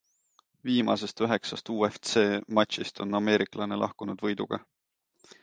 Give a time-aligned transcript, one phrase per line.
[0.69, 2.15] Viimasest üheksast UFC
[2.61, 4.63] matšist on ameeriklane lahkunud võiduga.